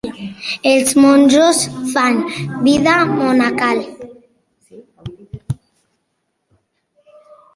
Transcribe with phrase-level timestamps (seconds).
[0.69, 2.17] Els monjos fan
[2.69, 3.83] vida monacal.